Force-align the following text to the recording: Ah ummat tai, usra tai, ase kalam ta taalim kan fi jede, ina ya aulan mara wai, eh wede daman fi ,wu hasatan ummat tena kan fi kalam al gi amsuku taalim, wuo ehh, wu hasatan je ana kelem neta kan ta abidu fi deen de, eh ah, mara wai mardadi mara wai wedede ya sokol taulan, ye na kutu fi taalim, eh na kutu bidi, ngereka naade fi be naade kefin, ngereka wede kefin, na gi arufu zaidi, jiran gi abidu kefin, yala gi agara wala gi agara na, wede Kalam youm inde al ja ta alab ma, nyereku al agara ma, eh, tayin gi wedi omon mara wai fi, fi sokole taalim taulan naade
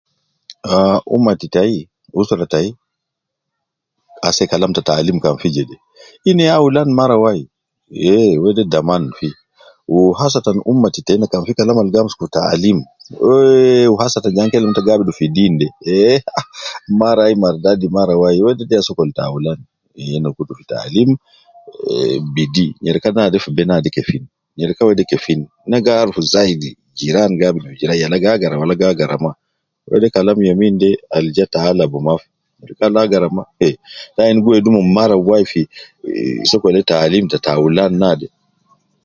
Ah 0.73 0.97
ummat 1.15 1.41
tai, 1.55 1.75
usra 2.19 2.45
tai, 2.53 2.67
ase 4.27 4.43
kalam 4.51 4.71
ta 4.75 4.81
taalim 4.89 5.17
kan 5.23 5.35
fi 5.41 5.47
jede, 5.55 5.75
ina 6.29 6.43
ya 6.49 6.53
aulan 6.59 6.89
mara 6.99 7.15
wai, 7.23 7.41
eh 8.13 8.33
wede 8.43 8.63
daman 8.73 9.03
fi 9.17 9.27
,wu 9.93 9.99
hasatan 10.19 10.57
ummat 10.71 10.95
tena 11.07 11.25
kan 11.31 11.41
fi 11.47 11.51
kalam 11.59 11.77
al 11.81 11.89
gi 11.93 11.99
amsuku 12.01 12.25
taalim, 12.37 12.77
wuo 13.25 13.35
ehh, 13.57 13.85
wu 13.91 13.95
hasatan 14.03 14.31
je 14.35 14.39
ana 14.41 14.51
kelem 14.53 14.69
neta 14.71 14.81
kan 14.85 14.87
ta 14.89 14.95
abidu 14.97 15.13
fi 15.19 15.25
deen 15.35 15.53
de, 15.61 15.67
eh 15.97 16.19
ah, 16.39 16.45
mara 16.99 17.21
wai 17.25 17.35
mardadi 17.43 17.87
mara 17.97 18.13
wai 18.21 18.37
wedede 18.45 18.73
ya 18.77 18.87
sokol 18.89 19.09
taulan, 19.19 19.59
ye 20.09 20.15
na 20.23 20.29
kutu 20.35 20.53
fi 20.59 20.63
taalim, 20.73 21.09
eh 21.13 21.15
na 21.15 21.17
kutu 21.65 22.19
bidi, 22.35 22.65
ngereka 22.83 23.09
naade 23.17 23.37
fi 23.43 23.49
be 23.57 23.63
naade 23.69 23.89
kefin, 23.95 24.23
ngereka 24.57 24.81
wede 24.89 25.03
kefin, 25.11 25.39
na 25.69 25.75
gi 25.85 25.91
arufu 25.99 26.21
zaidi, 26.33 26.69
jiran 26.97 27.31
gi 27.39 27.45
abidu 27.47 27.65
kefin, 27.79 27.87
yala 28.03 28.17
gi 28.23 28.29
agara 28.33 28.55
wala 28.61 28.73
gi 28.79 28.85
agara 28.91 29.17
na, 29.25 29.31
wede 29.91 30.07
Kalam 30.15 30.37
youm 30.47 30.61
inde 30.67 30.89
al 31.17 31.25
ja 31.35 31.45
ta 31.53 31.59
alab 31.71 31.93
ma, 32.05 32.13
nyereku 32.59 32.83
al 32.87 32.95
agara 33.03 33.27
ma, 33.35 33.43
eh, 33.67 33.75
tayin 34.15 34.37
gi 34.43 34.49
wedi 34.53 34.69
omon 34.69 34.89
mara 34.97 35.15
wai 35.27 35.43
fi, 35.51 35.61
fi 36.01 36.13
sokole 36.51 36.79
taalim 36.91 37.25
taulan 37.45 37.91
naade 38.03 38.27